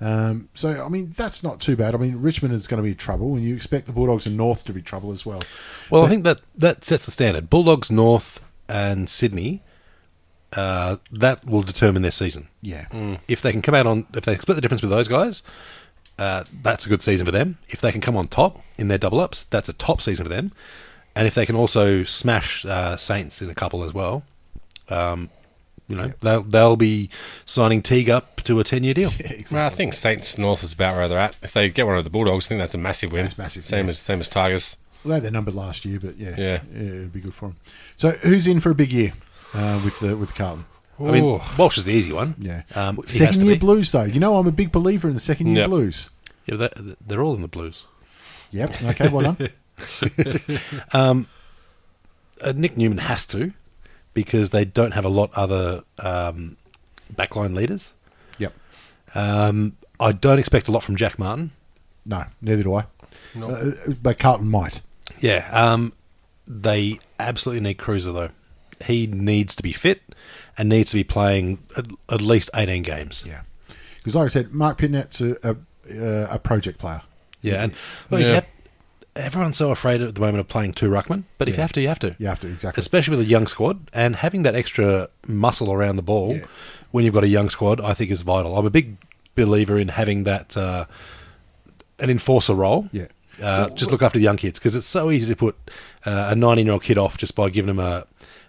[0.00, 1.94] Um, so I mean that's not too bad.
[1.94, 4.64] I mean Richmond is going to be trouble, and you expect the Bulldogs and North
[4.64, 5.42] to be trouble as well.
[5.90, 7.50] Well, I think that that sets the standard.
[7.50, 9.62] Bulldogs, North, and Sydney.
[10.52, 12.48] Uh, that will determine their season.
[12.60, 12.86] Yeah,
[13.28, 15.44] If they can come out on, if they split the difference with those guys,
[16.18, 17.56] uh, that's a good season for them.
[17.68, 20.28] If they can come on top in their double ups, that's a top season for
[20.28, 20.50] them.
[21.14, 24.24] And if they can also smash uh, Saints in a couple as well,
[24.88, 25.30] um,
[25.90, 27.10] you know, they'll they'll be
[27.44, 29.10] signing Teague up to a ten year deal.
[29.52, 31.36] Well, I think Saints North is about where they're at.
[31.42, 33.24] If they get one of the Bulldogs, I think that's a massive win.
[33.24, 33.90] That's massive, Same yeah.
[33.90, 34.76] as same as Tigers.
[35.04, 36.60] well, they had their number last year, but yeah, Yeah.
[36.72, 37.56] it'd be good for them.
[37.96, 39.12] So who's in for a big year
[39.54, 40.64] uh, with the with Carlton?
[41.00, 41.40] I mean, Ooh.
[41.58, 42.34] Walsh is the easy one.
[42.38, 43.58] Yeah, um, second year be.
[43.60, 44.04] Blues though.
[44.04, 45.68] You know I'm a big believer in the second year Yep.
[45.68, 46.10] Blues.
[46.46, 46.70] Yeah, they're,
[47.06, 47.86] they're all in the Blues.
[48.52, 48.82] Yep.
[48.84, 49.08] Okay.
[49.08, 49.48] Well done.
[52.42, 53.52] uh, Nick Newman has to
[54.14, 56.56] because they don't have a lot other um,
[57.14, 57.92] backline leaders.
[58.38, 58.52] yep.
[59.14, 61.50] Um, I don't expect a lot from Jack Martin.
[62.06, 62.84] No, neither do I.
[63.40, 63.70] Uh,
[64.02, 64.80] but Carlton might.
[65.18, 65.92] Yeah, um,
[66.46, 68.30] they absolutely need Kreuzer though.
[68.84, 70.00] He needs to be fit
[70.56, 73.22] and needs to be playing at, at least eighteen games.
[73.26, 73.42] Yeah,
[73.98, 77.02] because like I said, Marc Pittonet's a, a, a project player.
[77.42, 77.72] Yeah, and
[78.10, 78.34] look, if you Yeah.
[78.36, 78.46] have-
[79.16, 81.80] everyone's so afraid at the moment of playing two ruckman, but if you have to,
[81.80, 82.14] you have to.
[82.18, 82.80] You have to exactly.
[82.80, 86.44] especially with a young squad and having that extra muscle around the ball Yeah.
[86.90, 88.56] when you've got a young squad, I think is vital.
[88.56, 88.96] I'm a big
[89.34, 90.84] believer in having that uh,
[91.98, 92.88] an enforcer role.
[92.92, 93.06] Yeah.
[93.42, 95.56] Uh, just look after the young kids because it's so easy to put
[96.04, 98.04] uh, a 19 year old kid off just by giving them a,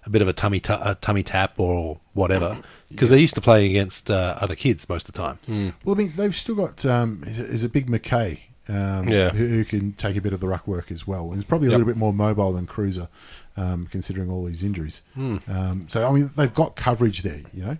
[0.05, 2.57] a bit of a tummy ta- tummy tap or whatever
[2.89, 5.73] because they're used to playing against uh, other kids most of the time.
[5.85, 9.29] Well, I mean, they've still got um, is, it- is it Big McKay, um, Yeah.
[9.29, 11.25] who, who can take a bit of the ruck work as well.
[11.27, 11.77] And he's probably a Yep.
[11.79, 13.07] little bit more mobile than Kreuzer,
[13.57, 15.01] um, considering all these injuries.
[15.17, 17.77] Um, so, I mean, they've got coverage there, you know.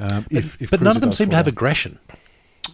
[0.00, 1.98] Um, if, if but none of them seem to have aggression.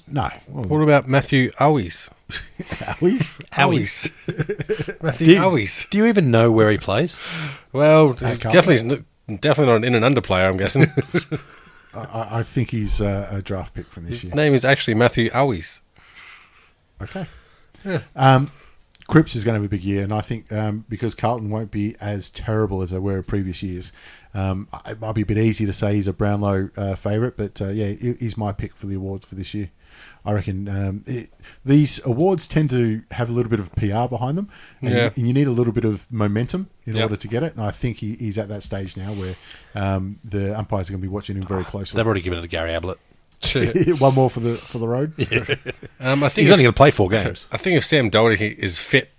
[0.07, 0.31] No.
[0.49, 2.09] Well, What about Matthew Owies?
[2.31, 3.37] Owies?
[3.53, 5.03] Owies.
[5.03, 5.91] Matthew Do you, Owies.
[5.91, 7.19] do you even know where he plays?
[7.73, 9.05] Well, definitely
[9.37, 10.47] definitely not an in and under player.
[10.49, 10.87] I'm guessing.
[11.95, 14.35] I, I think he's uh, a draft pick from this His year.
[14.35, 15.81] name is actually Matthew Owies.
[17.03, 17.27] Okay.
[18.17, 18.51] Um,
[19.09, 21.73] Cripps is going to have a big year, and I think um, because Carlton won't
[21.73, 23.93] be as terrible as they were in previous years,
[24.35, 27.61] um, it might be a bit easy to say he's a Brownlow uh, favourite, but
[27.61, 29.71] uh, yeah, he's my pick for the awards for this year.
[30.25, 31.31] I reckon um, it,
[31.65, 34.49] these awards tend to have a little bit of PR behind them,
[34.81, 35.05] and, Yeah.
[35.07, 37.03] you, and you need a little bit of momentum in Yep.
[37.03, 37.55] order to get it.
[37.57, 39.35] And I think he, he's at that stage now where
[39.75, 41.97] um, the umpires are going to be watching him very closely.
[41.97, 42.99] They've already given it to Gary Ablett.
[43.99, 45.15] One more for the for the road.
[46.01, 47.47] Um, I think He's only going to play four games.
[47.51, 49.11] I think if Sam Docherty is fit,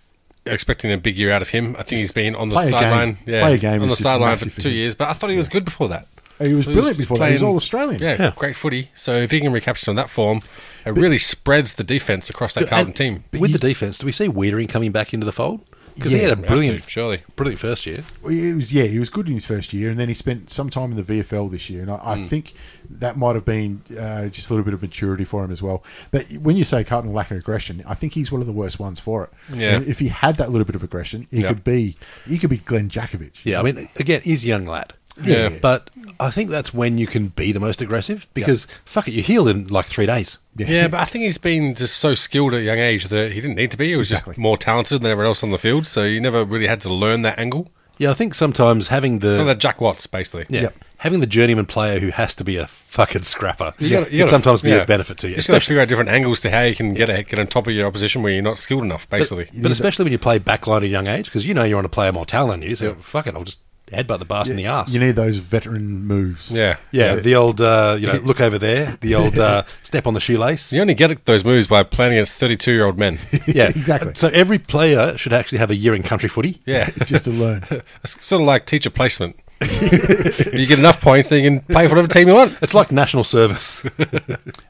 [0.45, 1.75] expecting a big year out of him.
[1.77, 2.79] I think he's been on the play a game.
[2.79, 3.17] sideline.
[3.25, 4.95] Yeah, Play a game on the sideline for massive for two years.
[4.95, 6.07] But I thought he was good before that.
[6.39, 7.27] He was He brilliant before that.
[7.27, 8.01] He was all Australian.
[8.01, 8.33] Yeah, Yeah.
[8.35, 8.89] great footy.
[8.95, 10.41] So if he can recapture some of that form,
[10.85, 13.23] it really spreads the defense across that Carlton team.
[13.31, 15.61] With the defense, do we see Weitering coming back into the fold?
[15.95, 17.21] Because he had a brilliant, to, surely.
[17.35, 18.03] brilliant first year.
[18.21, 20.49] Well, He was yeah, he was good in his first year, and then he spent
[20.49, 22.07] some time in the VFL this year, and I, Hmm.
[22.09, 22.53] I think
[22.89, 25.83] that might have been uh, just a little bit of maturity for him as well.
[26.11, 28.79] But when you say Carlton lack of aggression, I think he's one of the worst
[28.79, 29.29] ones for it.
[29.57, 29.75] Yeah.
[29.77, 31.49] And if he had that little bit of aggression, he Yeah.
[31.49, 31.95] could be
[32.27, 33.45] he could be Glen Jakovich.
[33.45, 34.93] Yeah, I mean, again, he's a young lad.
[35.21, 35.49] Yeah.
[35.61, 35.89] But
[36.21, 39.47] I think that's when you can be the most aggressive because, fuck it, you healed
[39.49, 40.37] in like three days.
[40.55, 43.41] Yeah, but I think he's been just so skilled at a young age that he
[43.41, 43.89] didn't need to be.
[43.89, 44.33] He was Exactly.
[44.33, 46.93] just more talented than everyone else on the field, so you never really had to
[46.93, 47.69] learn that angle.
[47.97, 49.37] Yeah, I think sometimes having the.
[49.37, 50.45] Kind of Jack Watts, basically.
[50.49, 50.75] yeah, Yep.
[50.97, 54.17] having the journeyman player who has to be a fucking scrapper You gotta- you can
[54.19, 54.77] gotta- sometimes be yeah.
[54.77, 55.31] a benefit to you.
[55.31, 57.21] You just got to Especially, figure out different angles to how you can get a,
[57.23, 59.47] get on top of your opposition where you're not skilled enough, basically.
[59.61, 61.85] but especially when you play backline at a young age because you know you're on
[61.85, 62.75] a player more talent than you.
[62.75, 63.59] So fuck it, I'll just
[63.91, 64.93] headbutt the bastard in the ass.
[64.93, 66.51] You need those veteran moves.
[66.51, 66.77] Yeah.
[66.91, 70.19] yeah, the old uh, you know look over there, the old uh, step on the
[70.19, 70.71] shoelace.
[70.73, 73.19] You only get those moves by playing against 32 year old men.
[73.47, 74.13] Yeah, exactly.
[74.15, 76.61] So every player should actually have a year in country footy.
[76.65, 76.89] Yeah.
[77.05, 77.65] just to learn.
[78.03, 79.35] It's sort of like teacher placement.
[79.61, 82.57] you get enough points, then you can play for whatever team you want.
[82.61, 83.83] It's like national service.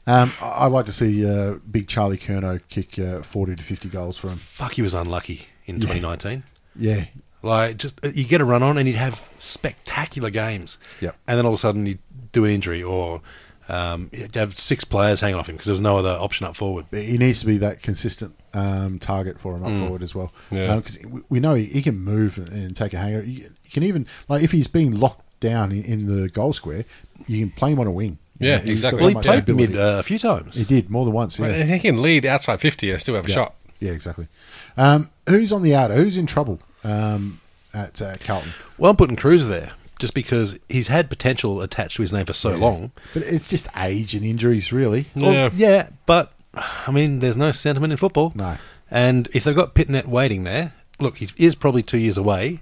[0.06, 3.88] Um, I I like to see uh, big Charlie Curnow kick uh, 40 to 50
[3.88, 4.36] goals for him.
[4.38, 6.42] Fuck, he was unlucky in 2019.
[6.76, 7.04] Yeah.
[7.42, 10.78] Like, just uh, you get a run on and he'd have spectacular games.
[11.00, 11.16] Yep.
[11.26, 11.98] And then all of a sudden he'd
[12.32, 13.20] do an injury or
[13.68, 16.86] um, have six players hanging off him because there was no other option up forward.
[16.90, 20.32] He needs to be that consistent um, target for him up forward as well.
[20.50, 20.76] Yeah.
[20.76, 23.22] Because we, we know he, he can move and, take a hanger.
[23.22, 26.84] He, he can even, like, if he's being locked down in, in the goal square,
[27.26, 28.18] you can play him on a wing.
[28.38, 29.00] You Yeah, got exactly.
[29.00, 29.72] Well, he played ability.
[29.72, 30.56] mid uh, a few times.
[30.56, 31.38] He did more than once.
[31.38, 31.64] Yeah.
[31.64, 33.34] He can lead outside 50 and still have a yeah.
[33.34, 33.54] shot.
[33.80, 34.28] Yeah, exactly.
[34.76, 35.94] Um, who's on the outer?
[35.94, 37.40] Who's in trouble um,
[37.74, 38.52] at uh, Carlton?
[38.78, 42.32] Well, I'm putting Cruz there just because he's had potential attached to his name for
[42.32, 42.90] so long.
[43.14, 45.06] But it's just age and injuries, really.
[45.14, 45.50] Well, Yeah.
[45.54, 48.32] yeah, but I mean, there's no sentiment in football.
[48.34, 48.56] No.
[48.90, 52.60] And if they've got Pittonet waiting there, look, he is probably two years away,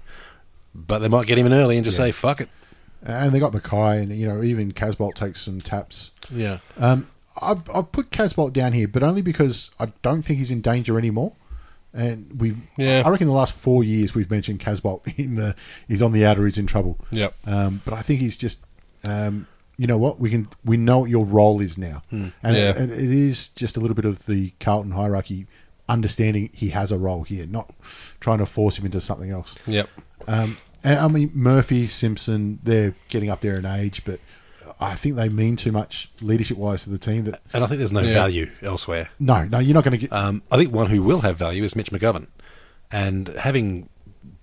[0.75, 2.49] but they might get him in early and just say, fuck it.
[3.03, 6.11] And they got McKay, and you know even Casboult takes some taps.
[6.31, 6.59] Yeah.
[6.77, 7.07] Um,
[7.41, 10.99] I've, I've put Casboult down here, but only because I don't think he's in danger
[10.99, 11.33] anymore.
[11.93, 13.03] And we, Yeah.
[13.05, 15.55] I reckon the last four years we've mentioned Casboult in the
[15.87, 16.97] he's on the outer, he's in trouble.
[17.11, 17.33] Yep.
[17.45, 18.59] Um, but I think he's just,
[19.03, 22.51] um, you know what, we can we know what your role is now, and, Yeah.
[22.69, 25.47] it, and it is just a little bit of the Carlton hierarchy,
[25.89, 27.73] understanding he has a role here, not
[28.19, 29.55] trying to force him into something else.
[29.65, 29.89] Yep.
[30.27, 34.19] Um, and I mean Murphy, Simpson, they're getting up there in age, but
[34.79, 37.25] I think they mean too much leadership wise to the team.
[37.25, 38.13] That And I think there's no Yeah.
[38.13, 39.09] value elsewhere.
[39.19, 40.11] no, no, you're not going to get.
[40.13, 42.27] Um, I think one who will have value is Mitch McGovern.
[42.91, 43.89] And having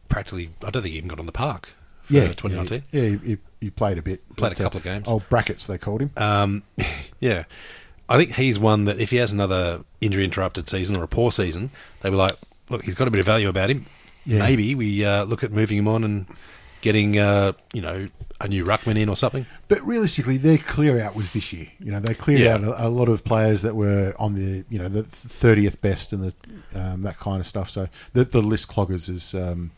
[0.09, 2.85] practically, I don't think he even got on the park for yeah, 2019.
[2.92, 4.26] Yeah, he, he, he played a bit.
[4.37, 5.04] Played a but, uh, couple of games.
[5.09, 6.11] Oh, brackets they called him.
[6.16, 6.62] Um,
[7.20, 7.44] yeah.
[8.09, 11.31] I think he's one that if he has another injury interrupted season or a poor
[11.31, 12.37] season, they were like,
[12.70, 13.85] look, he's got a bit of value about him.
[14.24, 14.38] Yeah.
[14.38, 16.26] Maybe we uh, look at moving him on and
[16.80, 18.08] getting, uh, you know,
[18.40, 19.46] a new ruckman in or something.
[19.66, 21.66] But realistically, their clear out was this year.
[21.80, 22.54] You know, they cleared Yeah.
[22.54, 26.12] out a, a lot of players that were on the you know the thirtieth best
[26.12, 26.34] and the
[26.80, 27.68] um, that kind of stuff.
[27.70, 29.72] So the the list cloggers, as um,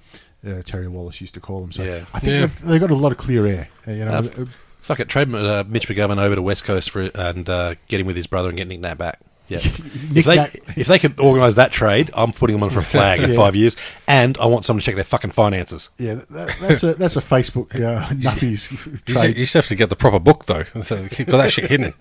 [0.47, 1.73] uh, Terry Wallace used to call them.
[1.73, 2.05] So Yeah.
[2.13, 2.41] I think Yeah.
[2.41, 3.69] they've, they've got a lot of clear air.
[3.89, 4.45] uh, You know, Uh,
[4.83, 8.07] Fuck it, trade uh, Mitch McGovern over to West Coast for and uh, get him
[8.07, 9.21] with his brother and get Nick Nat back.
[9.51, 9.59] Yeah,
[10.15, 10.49] if they
[10.81, 13.37] if they could organise that trade, I'm putting them on for a flag in Yeah.
[13.37, 13.77] five years,
[14.09, 15.91] and I want someone to check their fucking finances.
[15.99, 19.37] yeah, that, that's a that's a Facebook uh, nuffies You just, trade.
[19.37, 20.65] you just have to get the proper book, though.
[20.83, 21.93] So got that shit hidden.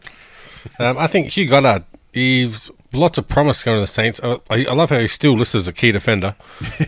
[0.79, 4.19] Um, I think Hugh Goddard, he's lots of promise going to the Saints.
[4.23, 6.35] I, I I love how he's still listed as a key defender.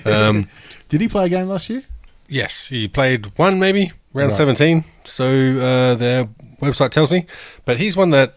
[0.05, 0.47] Um,
[0.89, 1.83] Did he play a game last year?
[2.27, 4.37] yes, he played one maybe, round Right.
[4.37, 6.25] 17, so uh, their
[6.61, 7.25] website tells me.
[7.65, 8.35] But he's one that,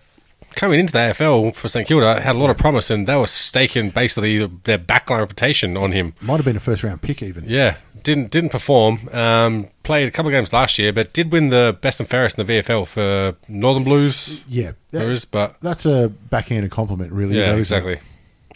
[0.56, 3.26] coming into the AFL for St Kilda, had a lot of promise, and they were
[3.26, 6.14] staking basically their backline reputation on him.
[6.20, 7.44] Might have been a first round pick even.
[7.46, 9.08] Yeah, didn't didn't perform.
[9.12, 12.38] Um, played a couple of games last year, but did win the best and fairest
[12.38, 14.42] in the VFL for Northern Blues.
[14.48, 17.38] Yeah, There is, but that's a backhanded compliment, really.
[17.38, 17.98] yeah, though, exactly.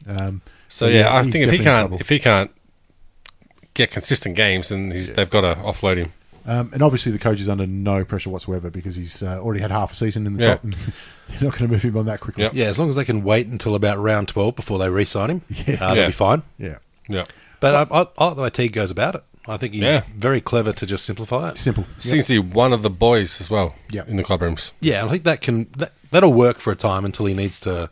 [0.06, 2.50] Um, So but yeah, I think if he can't if he can't
[3.74, 6.12] get consistent games, then he's, they've got to offload him.
[6.48, 9.70] Um, and obviously, the coach is under no pressure whatsoever because he's uh, already had
[9.70, 10.50] half a season in the Yeah.
[10.54, 10.72] top, and
[11.28, 12.44] they're not going to move him on that quickly.
[12.44, 12.54] Yep.
[12.54, 15.42] Yeah, as long as they can wait until about round twelve before they re-sign him,
[15.50, 15.74] Yeah.
[15.80, 16.06] uh, they'll Yeah.
[16.06, 16.42] be fine.
[16.58, 17.24] Yeah, Yeah,
[17.60, 19.22] But I, I, I like the way Teague goes about it.
[19.46, 20.02] I think he's Yeah.
[20.16, 21.58] very clever to just simplify it.
[21.58, 21.84] simple.
[21.98, 23.74] seems to be one of the boys as well.
[23.90, 24.08] Yep.
[24.08, 24.72] in the club rooms.
[24.80, 27.90] Yeah, I think that can that, that'll work for a time until he needs to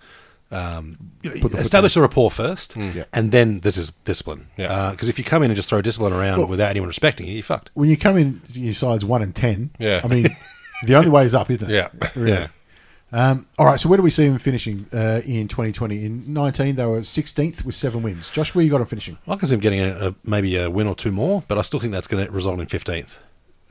[0.51, 3.05] um, you know, the establish a rapport first, Yeah.
[3.13, 4.47] and then there's just discipline.
[4.57, 4.91] Yeah.
[4.93, 7.35] Because if you come in and just throw discipline around Well- without anyone respecting you,
[7.35, 7.71] you're fucked.
[7.75, 9.71] When you come in, your side's one and ten.
[9.79, 10.01] Yeah.
[10.05, 10.29] I mean,
[10.85, 11.75] the only way is up, isn't it?
[11.75, 11.89] Yeah.
[12.15, 12.31] Really.
[12.33, 12.47] Yeah.
[13.13, 13.79] Um, all right.
[13.79, 16.05] So where do we see them finishing uh, in 2020?
[16.05, 18.31] In 19, they were 16th with seven wins.
[18.31, 19.17] Josh, where you got them finishing?
[19.29, 21.63] I can see him getting a, a, maybe a win or two more, but I
[21.63, 23.15] still think that's going to result in 15th.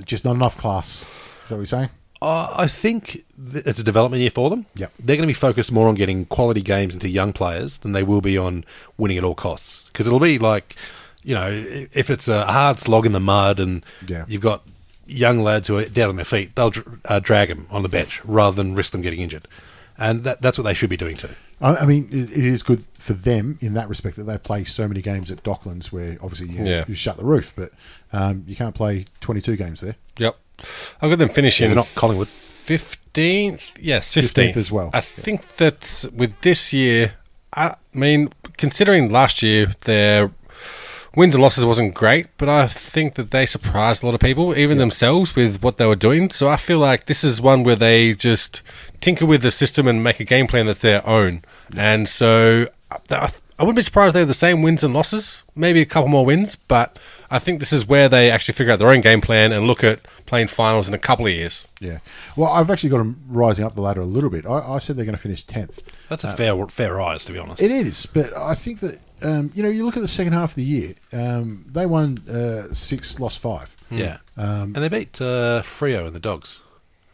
[0.06, 1.02] Just not enough class.
[1.44, 1.90] Is that what you're saying?
[2.26, 4.66] Uh, I think th- it's a development year for them.
[4.76, 7.92] Yeah, They're going to be focused more on getting quality games into young players than
[7.92, 8.66] they will be on
[8.98, 9.84] winning at all costs.
[9.88, 10.76] Because it'll be like,
[11.24, 14.26] you know, if it's a hard slog in the mud and Yeah.
[14.28, 14.64] you've got
[15.06, 17.90] young lads who are down on their feet, they'll dr- uh, drag them on the
[17.90, 19.48] bench rather than risk them getting injured.
[19.98, 21.30] And that, that's what they should be doing too.
[21.62, 24.64] I, I mean, it, it is good for them in that respect that they play
[24.64, 26.86] so many games at Docklands, where obviously you, Yeah.
[26.88, 27.72] you shut the roof, but
[28.12, 29.96] um, you can't play 22 games there.
[30.18, 30.38] Yep,
[31.02, 32.28] I've got them finishing They're not Collingwood.
[32.28, 33.74] fifteenth.
[33.80, 34.90] Yes, fifteenth as well.
[34.94, 37.16] I think that with this year,
[37.54, 40.32] I mean, considering last year their
[41.16, 44.58] wins and losses wasn't great, but I think that they surprised a lot of people,
[44.58, 46.30] even themselves, with what they were doing.
[46.30, 48.62] So I feel like this is one where they just
[49.00, 51.42] tinker with the system and make a game plan that's their own.
[51.78, 52.68] And so
[53.58, 56.10] I, wouldn't be surprised if they have the same wins and losses, maybe a couple
[56.10, 56.98] more wins, but
[57.32, 59.84] I think this is where they actually figure out their own game plan and look
[59.84, 61.68] at playing finals in a couple of years.
[61.80, 62.00] Yeah.
[62.36, 64.46] Well, I've actually got them rising up the ladder a little bit.
[64.46, 65.82] I, I said they're going to finish tenth.
[66.10, 67.64] That's a fair fair rise, to be honest.
[67.64, 70.52] It is, but I think that um, you know you look at the second half
[70.52, 70.94] of the year.
[71.14, 73.76] Um, they won uh, six, lost five.
[73.90, 76.62] yeah, and they beat uh, Freo and the Dogs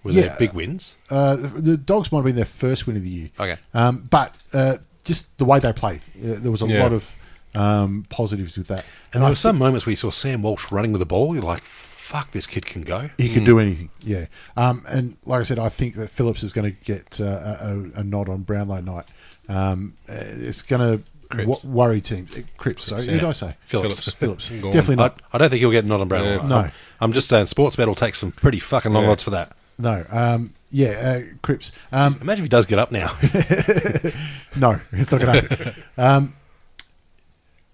[0.03, 0.27] with Yeah.
[0.29, 0.97] their big wins.
[1.09, 3.29] Uh, the Dogs might have been their first win of the year.
[3.39, 3.57] Okay.
[3.73, 6.83] Um, but uh, just the way they played, there was a Yeah.
[6.83, 7.15] lot of
[7.53, 8.85] um, positives with that.
[9.13, 11.05] And I there were some think moments where you saw Sam Walsh running with the
[11.05, 11.33] ball.
[11.35, 13.89] You're like, "Fuck, this kid can go." he could do anything.
[14.01, 14.25] Yeah.
[14.55, 17.67] Um, and like I said, I think that Phillips is going to get uh, a,
[17.97, 19.05] a, a nod on Brownlow night.
[19.49, 22.37] Um, uh, it's going to w- worry teams.
[22.37, 23.05] Uh, Cripps, sorry.
[23.05, 23.55] Who did I say?
[23.65, 24.13] Phillips.
[24.13, 24.49] Phillips.
[24.49, 24.73] Go on.
[24.73, 25.21] Definitely I, not.
[25.33, 26.35] I don't think he'll get a nod on Brownlow.
[26.41, 26.47] Yeah.
[26.47, 26.57] No.
[26.57, 29.09] I'm, I'm just saying, sports bet will take some pretty fucking long Yeah.
[29.11, 29.57] odds for that.
[29.77, 30.05] No.
[30.09, 31.71] Um, yeah, uh, Cripps.
[31.91, 33.13] Um, Imagine if he does get up now.
[34.55, 35.75] No, it's not going to.
[35.97, 36.33] um,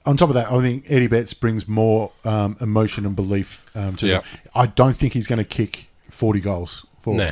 [0.06, 3.96] on top of that, I think Eddie Betts brings more um, emotion and belief um,
[3.98, 4.18] to Yeah.
[4.20, 4.24] it.
[4.54, 6.86] I don't think he's going to kick 40 goals.
[7.00, 7.32] For No.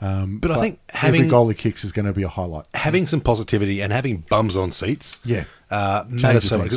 [0.00, 2.66] Um, But I think every having- goal he kicks is going to be a highlight.
[2.74, 5.44] having some positivity and having bums on seats, Yeah.
[5.70, 6.72] uh, matters so much.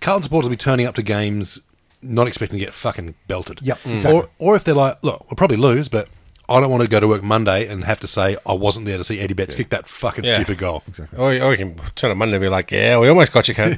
[0.00, 1.60] Carlton supporters will be turning up to games
[2.00, 3.58] not expecting to get fucking belted.
[3.58, 3.94] Mm.
[3.96, 4.20] exactly.
[4.20, 6.08] Or, or if they're like, look, we'll probably lose, but
[6.48, 8.96] I don't want to go to work Monday and have to say I wasn't there
[8.98, 10.34] to see Eddie Betts kick that fucking Yeah.
[10.34, 10.82] stupid goal.
[11.16, 13.54] Or, or you can turn on Monday and be like, yeah, we almost got you,
[13.54, 13.76] cunt.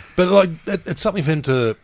[0.16, 1.76] But like, it, it's something for him to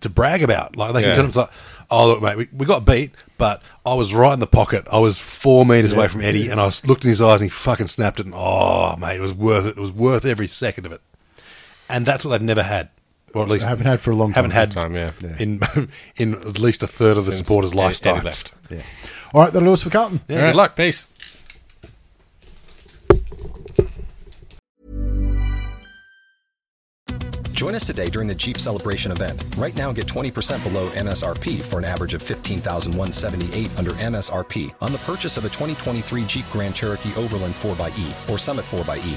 [0.00, 0.76] to brag about.
[0.76, 1.14] Like they can Yeah.
[1.14, 1.50] tell him, like,
[1.90, 4.86] oh look, mate, we, we got beat, but I was right in the pocket.
[4.90, 7.48] I was four meters away from Eddie, and I was looked in his eyes, and
[7.48, 8.26] he fucking snapped it.
[8.26, 9.70] And oh, mate, it was worth it.
[9.70, 11.00] It was worth every second of it.
[11.88, 12.88] And that's what they've never had,
[13.34, 14.50] or at least They haven't had for a long time.
[14.50, 14.94] haven't time.
[14.94, 15.36] had Time, yeah.
[15.38, 18.52] in in at least a third of the Since supporters' Eddie- Eddie left.
[18.70, 18.82] Yeah.
[19.32, 20.20] All right, that'll do us for Carlton.
[20.28, 20.76] Yeah, All good luck.
[20.76, 21.08] Peace.
[27.52, 29.42] Join us today during the Jeep Celebration event.
[29.56, 34.98] Right now, get 20% below MSRP for an average of 15178 under MSRP on the
[34.98, 39.16] purchase of a 2023 Jeep Grand Cherokee Overland 4xE or Summit 4xE.